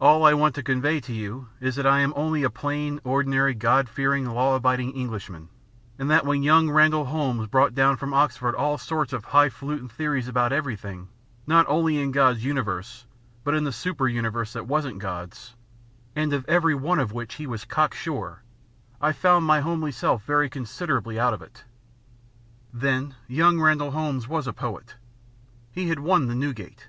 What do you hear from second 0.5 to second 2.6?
to convey to you is that I am only a